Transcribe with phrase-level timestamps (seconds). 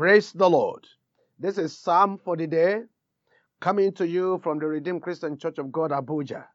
[0.00, 0.86] Praise the Lord.
[1.38, 2.84] This is Psalm for the day,
[3.60, 6.46] coming to you from the Redeemed Christian Church of God, Abuja.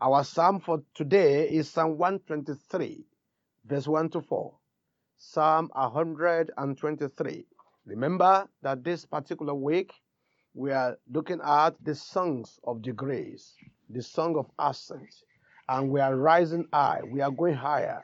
[0.00, 3.06] Our psalm for today is Psalm 123,
[3.66, 4.52] verse 1 to 4.
[5.16, 7.46] Psalm 123.
[7.86, 9.92] Remember that this particular week
[10.52, 13.54] we are looking at the songs of degrees,
[13.90, 15.14] the song of ascent,
[15.68, 17.02] and we are rising high.
[17.08, 18.02] We are going higher.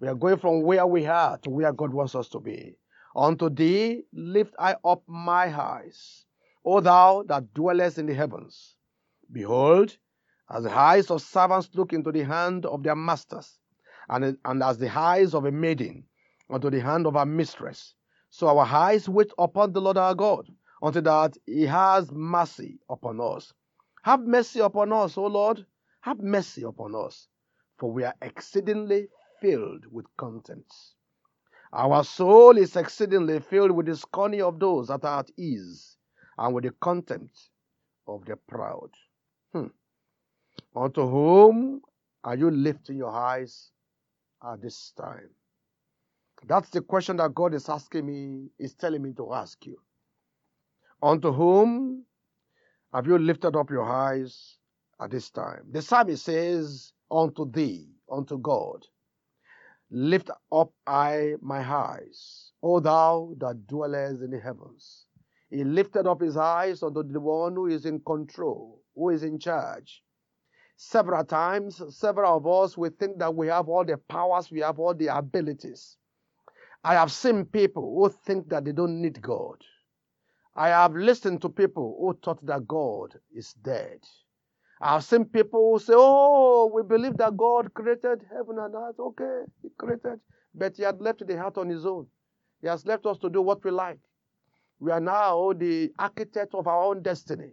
[0.00, 2.76] We are going from where we are to where God wants us to be.
[3.18, 6.24] Unto thee lift I up my eyes,
[6.64, 8.76] O thou that dwellest in the heavens.
[9.32, 9.98] Behold,
[10.48, 13.58] as the eyes of servants look into the hand of their masters,
[14.08, 16.06] and, and as the eyes of a maiden
[16.48, 17.92] unto the hand of her mistress,
[18.30, 20.48] so our eyes wait upon the Lord our God,
[20.80, 23.52] until that he has mercy upon us.
[24.04, 25.66] Have mercy upon us, O Lord,
[26.02, 27.26] have mercy upon us,
[27.78, 29.08] for we are exceedingly
[29.40, 30.72] filled with contempt.
[31.72, 35.96] Our soul is exceedingly filled with the scorning of those that are at ease
[36.38, 37.50] and with the contempt
[38.06, 38.90] of the proud.
[39.52, 39.66] Hmm.
[40.74, 41.82] Unto whom
[42.24, 43.70] are you lifting your eyes
[44.42, 45.30] at this time?
[46.46, 49.76] That's the question that God is asking me, is telling me to ask you.
[51.02, 52.04] Unto whom
[52.94, 54.56] have you lifted up your eyes
[55.00, 55.64] at this time?
[55.70, 58.84] The psalmist says, Unto thee, unto God.
[59.90, 65.06] Lift up I my eyes, O thou that dwellest in the heavens.
[65.50, 69.38] He lifted up his eyes unto the one who is in control, who is in
[69.38, 70.02] charge.
[70.76, 74.78] Several times, several of us, we think that we have all the powers, we have
[74.78, 75.96] all the abilities.
[76.84, 79.64] I have seen people who think that they don't need God.
[80.54, 84.00] I have listened to people who thought that God is dead.
[84.80, 89.00] I've seen people who say, Oh, we believe that God created heaven and earth.
[89.00, 90.20] Okay, He created,
[90.54, 92.06] but He had left the heart on His own.
[92.62, 93.98] He has left us to do what we like.
[94.80, 97.50] We are now the architect of our own destiny.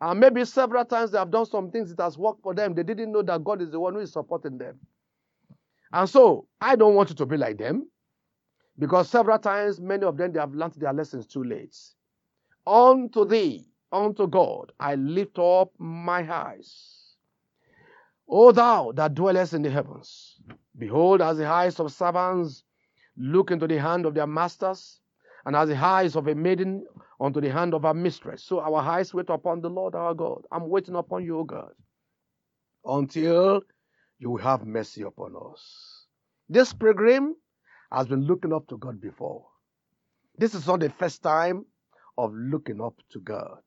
[0.00, 2.74] And maybe several times they have done some things that has worked for them.
[2.74, 4.78] They didn't know that God is the one who is supporting them.
[5.92, 7.88] And so I don't want you to be like them.
[8.78, 11.76] Because several times many of them they have learned their lessons too late.
[12.66, 17.14] Unto thee unto God I lift up my eyes.
[18.28, 20.40] O thou that dwellest in the heavens,
[20.78, 22.64] behold, as the eyes of servants
[23.16, 25.00] look into the hand of their masters,
[25.44, 26.86] and as the eyes of a maiden
[27.20, 28.42] unto the hand of her mistress.
[28.44, 30.42] So our eyes wait upon the Lord our God.
[30.50, 31.72] I'm waiting upon you, O God,
[32.84, 33.62] until
[34.18, 36.06] you will have mercy upon us.
[36.48, 37.34] This pilgrim
[37.90, 39.46] has been looking up to God before.
[40.38, 41.66] This is not the first time
[42.16, 43.60] of looking up to God.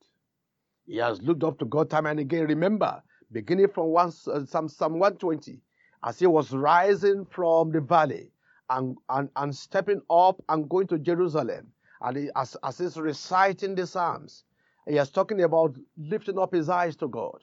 [0.87, 2.47] He has looked up to God time and again.
[2.47, 3.01] Remember,
[3.31, 5.61] beginning from one, uh, Psalm, Psalm 120,
[6.03, 8.31] as he was rising from the valley
[8.69, 13.75] and, and, and stepping up and going to Jerusalem, and he, as, as he's reciting
[13.75, 14.43] the Psalms,
[14.87, 17.39] he is talking about lifting up his eyes to God.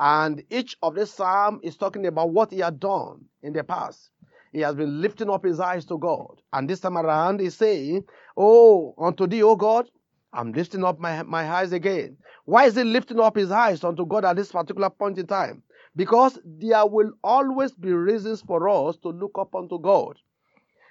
[0.00, 4.10] And each of the Psalm is talking about what he had done in the past.
[4.52, 6.40] He has been lifting up his eyes to God.
[6.52, 8.04] And this time around, he's saying,
[8.36, 9.90] Oh, unto thee, O God,
[10.32, 12.18] I'm lifting up my, my eyes again.
[12.44, 15.62] Why is he lifting up his eyes unto God at this particular point in time?
[15.96, 20.18] Because there will always be reasons for us to look up unto God.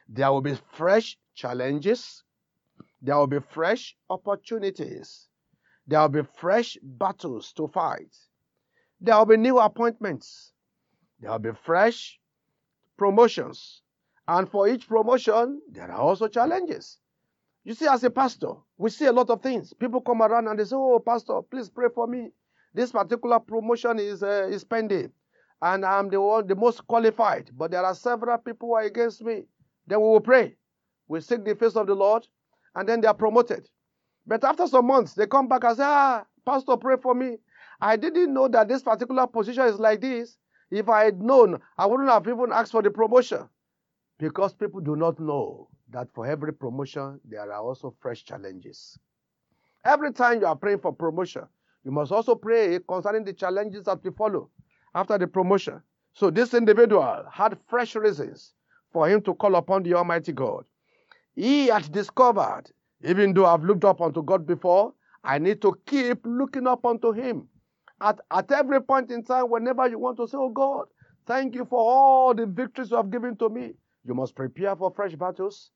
[0.10, 2.24] There will be fresh challenges.
[3.02, 5.28] There will be fresh opportunities.
[5.86, 8.16] There will be fresh battles to fight.
[9.00, 10.52] There will be new appointments.
[11.20, 12.20] There will be fresh
[12.98, 13.82] promotions.
[14.28, 16.98] And for each promotion, there are also challenges.
[17.68, 19.74] You see, as a pastor, we see a lot of things.
[19.74, 22.32] People come around and they say, "Oh, pastor, please pray for me.
[22.74, 25.12] This particular promotion is uh, is pending,
[25.62, 27.52] and I'm the one, the most qualified.
[27.52, 29.48] But there are several people who are against me.
[29.86, 30.56] Then we will pray.
[31.10, 32.26] We seek the face of the Lord,
[32.74, 33.68] and then they are promoted.
[34.26, 37.38] But after some months, they come back and say, "Ah, pastor, pray for me.
[37.82, 40.38] I didn't know that this particular position is like this.
[40.72, 43.50] If I had known, I wouldn't have even asked for the promotion."
[44.20, 48.98] Because people do not know that for every promotion, there are also fresh challenges.
[49.86, 51.44] Every time you are praying for promotion,
[51.84, 54.50] you must also pray concerning the challenges that will follow
[54.94, 55.82] after the promotion.
[56.14, 58.54] So this individual had fresh reasons
[58.92, 60.66] for him to call upon the Almighty God.
[61.36, 62.64] He had discovered,
[63.04, 64.94] even though I've looked up unto God before,
[65.24, 67.48] I need to keep looking up unto Him.
[68.02, 70.88] At, at every point in time, whenever you want to say, Oh God,
[71.28, 73.74] thank you for all the victories you have given to me,
[74.06, 75.72] you must prepare for fresh battles.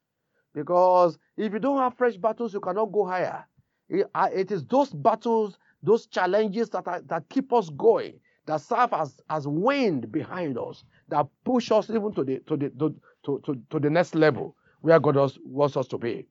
[0.53, 3.45] Because if you don't have fresh battles, you cannot go higher.
[3.89, 8.93] It, it is those battles, those challenges that, are, that keep us going, that serve
[8.93, 12.95] as, as wind behind us, that push us even to the, to the, to,
[13.25, 15.15] to, to, to the next level where God
[15.45, 16.27] wants us to be.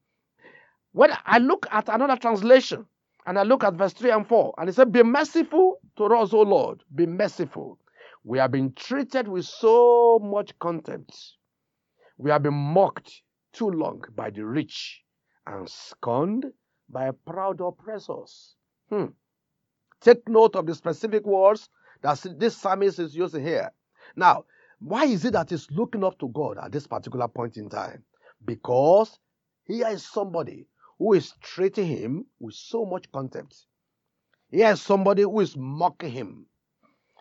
[0.93, 2.85] When I look at another translation
[3.27, 6.33] and I look at verse 3 and 4, and it said, Be merciful to us,
[6.33, 7.79] O Lord, be merciful.
[8.25, 11.17] We have been treated with so much contempt.
[12.19, 13.23] We have been mocked
[13.53, 15.03] too long by the rich
[15.47, 16.47] and scorned
[16.89, 18.55] by proud oppressors.
[18.89, 19.07] Hmm.
[20.01, 21.69] Take note of the specific words
[22.03, 23.71] that this psalmist is using here.
[24.17, 24.45] Now,
[24.81, 28.03] why is it that he's looking up to God at this particular point in time?
[28.45, 29.19] Because
[29.65, 30.67] here is somebody
[30.99, 33.67] who is treating him with so much contempt.
[34.51, 36.47] Here is somebody who is mocking him.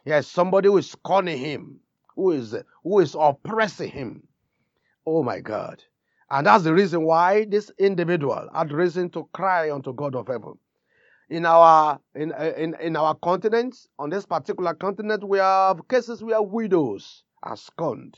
[0.06, 1.82] Here is somebody who is scorning him,
[2.16, 4.28] who is who is oppressing him.
[5.06, 5.84] Oh my God.
[6.32, 10.54] And that's the reason why this individual had reason to cry unto God of heaven.
[11.30, 16.42] In our in, in, in our continent, on this particular continent, we have cases where
[16.42, 18.18] widows are scorned.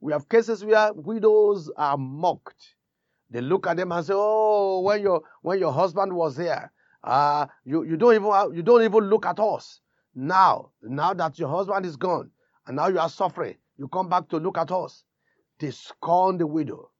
[0.00, 2.74] We have cases where widows are mocked.
[3.30, 6.72] They look at them and say, "Oh, when your when your husband was here,
[7.04, 9.80] uh, you you don't even you don't even look at us.
[10.14, 12.30] Now, now that your husband is gone,
[12.66, 15.04] and now you are suffering, you come back to look at us."
[15.58, 16.90] They scorn the widow.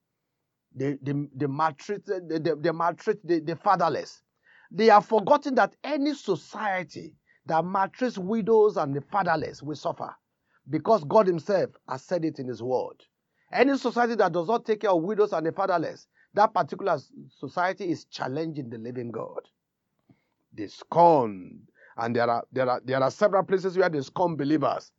[0.74, 4.22] They, they, they maltreat, they, they, they maltreat the, the fatherless.
[4.70, 7.14] They have forgotten that any society
[7.46, 10.14] that maltreats widows and the fatherless will suffer
[10.68, 13.02] because God Himself has said it in His word.
[13.52, 17.90] Any society that does not take care of widows and the fatherless, that particular society
[17.90, 19.40] is challenging the living God.
[20.52, 21.60] They scorn,
[21.96, 24.92] and there are there are there are several places where they scorn believers.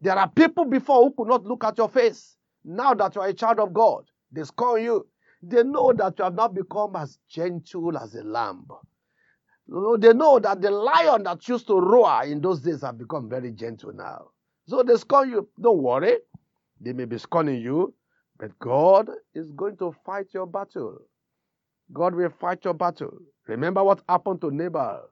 [0.00, 2.36] There are people before who could not look at your face.
[2.64, 5.06] Now that you are a child of God, they scorn you.
[5.48, 8.66] They know that you have not become as gentle as a lamb.
[9.68, 13.52] They know that the lion that used to roar in those days have become very
[13.52, 14.30] gentle now.
[14.66, 15.48] So they scorn you.
[15.60, 16.18] Don't worry.
[16.80, 17.94] They may be scorning you,
[18.38, 20.98] but God is going to fight your battle.
[21.92, 23.18] God will fight your battle.
[23.46, 25.02] Remember what happened to Nabal.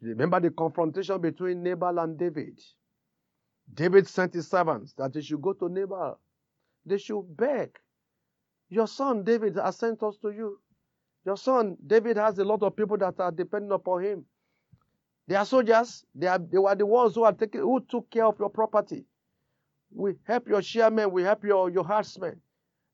[0.00, 2.60] Remember the confrontation between Nabal and David.
[3.74, 6.20] David sent his servants that they should go to Nabal.
[6.84, 7.76] They should beg
[8.68, 10.60] your son David has sent us to you.
[11.24, 14.24] Your son David has a lot of people that are depending upon him.
[15.28, 16.04] They are soldiers.
[16.14, 19.04] They, are, they were the ones who are taking, who took care of your property.
[19.94, 21.10] We help your chairmen.
[21.10, 22.40] We help your, your herdsmen.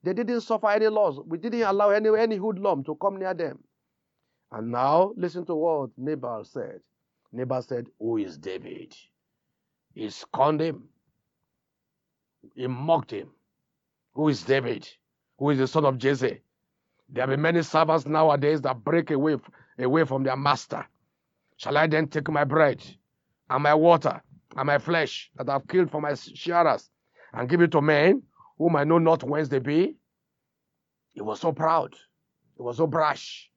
[0.03, 1.19] They didn't suffer any loss.
[1.27, 3.59] We didn't allow any, any hoodlum to come near them.
[4.51, 6.81] And now, listen to what Nabal said.
[7.33, 8.95] Nabal said, Who is David?
[9.95, 10.85] He scorned him.
[12.55, 13.31] He mocked him.
[14.15, 14.89] Who is David?
[15.43, 16.41] Who is the son of Jesse.
[17.09, 19.39] There be many servants nowadays that break away,
[19.77, 20.87] away from their master.
[21.57, 22.81] Shall I then take my bread
[23.51, 24.23] and my water
[24.57, 26.89] and my flesh that I've killed for my shearers
[27.33, 28.23] and give it to men
[28.57, 29.97] whom I know not whence they be?
[31.09, 31.97] He was so proud.
[32.57, 33.51] He was so brash.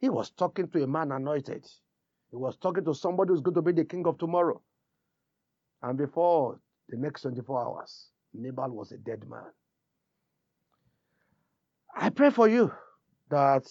[0.00, 1.66] He was talking to a man anointed.
[2.28, 4.60] He was talking to somebody who's going to be the king of tomorrow.
[5.82, 6.60] And before
[6.90, 9.46] the next 24 hours, Nabal was a dead man.
[11.94, 12.72] I pray for you
[13.30, 13.64] that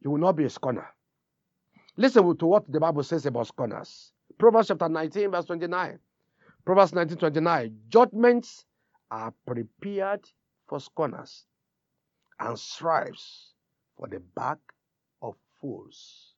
[0.00, 0.88] you will not be a scorner.
[1.96, 4.12] Listen to what the Bible says about scorners.
[4.38, 5.98] Proverbs chapter 19, verse 29.
[6.64, 7.76] Proverbs 19, 29.
[7.88, 8.64] Judgments
[9.10, 10.28] are prepared
[10.66, 11.44] for scorners
[12.40, 13.52] and stripes
[13.96, 14.58] for the back
[15.22, 16.34] of fools.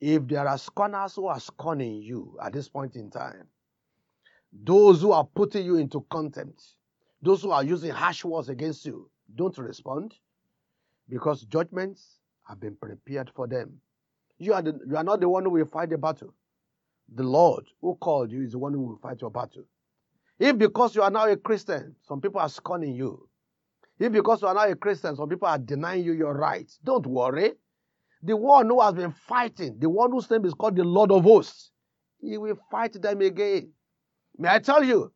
[0.00, 3.46] If there are scorners who are scorning you at this point in time,
[4.52, 6.62] those who are putting you into contempt,
[7.22, 10.14] those who are using harsh words against you, don't respond
[11.08, 13.80] because judgments have been prepared for them.
[14.38, 16.34] You are, the, you are not the one who will fight the battle.
[17.14, 19.64] The Lord who called you is the one who will fight your battle.
[20.38, 23.28] If because you are now a Christian, some people are scorning you.
[23.98, 27.06] If because you are now a Christian, some people are denying you your rights, don't
[27.06, 27.52] worry.
[28.22, 31.24] The one who has been fighting, the one whose name is called the Lord of
[31.24, 31.70] hosts,
[32.20, 33.72] he will fight them again.
[34.38, 35.12] May I tell you,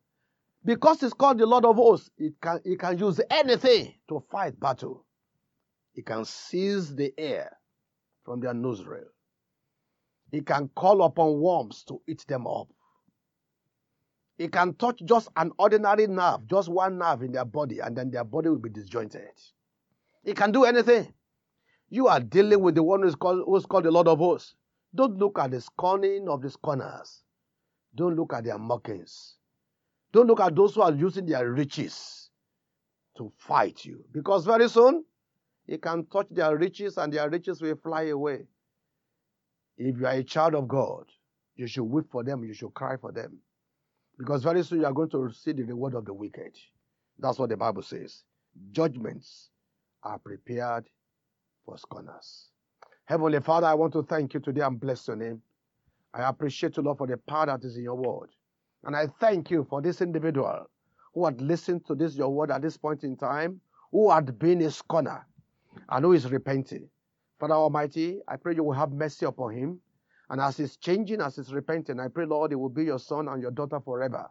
[0.67, 4.59] because it's called the Lord of hosts, it can, it can use anything to fight
[4.59, 5.05] battle.
[5.95, 7.55] It can seize the air
[8.25, 9.05] from their nostril.
[10.29, 12.67] It can call upon worms to eat them up.
[14.37, 18.11] It can touch just an ordinary nerve, just one nerve in their body, and then
[18.11, 19.21] their body will be disjointed.
[20.25, 21.13] It can do anything.
[21.89, 24.19] You are dealing with the one who is called, who is called the Lord of
[24.19, 24.53] hosts.
[24.93, 27.23] Don't look at the scorning of the scorners.
[27.95, 29.36] Don't look at their mockings.
[30.11, 32.29] Don't look at those who are using their riches
[33.17, 34.03] to fight you.
[34.11, 35.03] Because very soon,
[35.65, 38.47] you can touch their riches and their riches will fly away.
[39.77, 41.05] If you are a child of God,
[41.55, 43.37] you should weep for them, you should cry for them.
[44.17, 46.55] Because very soon you are going to see the reward of the wicked.
[47.19, 48.23] That's what the Bible says.
[48.71, 49.49] Judgments
[50.03, 50.87] are prepared
[51.65, 52.49] for scorners.
[53.05, 55.41] Heavenly Father, I want to thank you today and bless your name.
[56.13, 58.29] I appreciate you, Lord, for the power that is in your word.
[58.83, 60.69] And I thank you for this individual
[61.13, 63.59] who had listened to this, your word, at this point in time,
[63.91, 65.25] who had been a scorner
[65.89, 66.87] and who is repenting.
[67.39, 69.79] Father Almighty, I pray you will have mercy upon him.
[70.29, 73.27] And as he's changing, as he's repenting, I pray, Lord, he will be your son
[73.27, 74.27] and your daughter forever.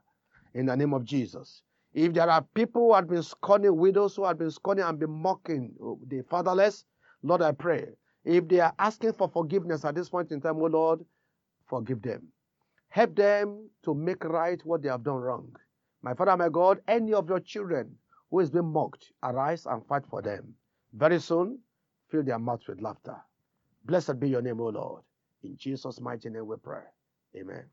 [0.55, 1.63] In the name of Jesus.
[1.95, 5.11] If there are people who have been scorning widows, who have been scorning and been
[5.11, 6.85] mocking oh, the fatherless,
[7.23, 7.87] Lord, I pray.
[8.25, 11.05] If they are asking for forgiveness at this point in time, oh Lord,
[11.67, 12.29] forgive them.
[12.97, 15.55] Help them to make right what they have done wrong.
[16.01, 17.95] My Father, my God, any of your children
[18.31, 20.55] who is being mocked, arise and fight for them.
[20.95, 21.59] Very soon,
[22.11, 23.17] fill their mouths with laughter.
[23.85, 25.03] Blessed be your name, O Lord.
[25.43, 26.85] In Jesus' mighty name we pray.
[27.37, 27.65] Amen.